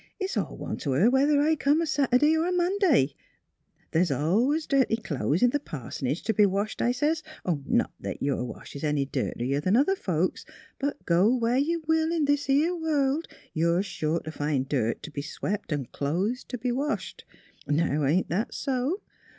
[0.19, 3.13] It's all one to her whether I come a Sat'day er a Monday.
[3.91, 7.21] The's al'ays dirty clo'es t' til' pars'nage t' be washed,' I sez.
[7.45, 10.43] Not 'at your wash is any dirtier 'an other folkses.
[10.79, 15.11] But go where you will in this 'ere world, you're sure to find dirt t'
[15.11, 17.23] be swep' an' clo'es t' be washed.
[17.23, 17.27] AT
[17.67, 19.01] THE PARSONAGE 223 Now, ain't that so!